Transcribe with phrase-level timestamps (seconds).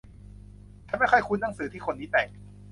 [0.87, 2.27] ฉันไม่ค่อยคุ้นหนังสือที่คนนี้แต่ง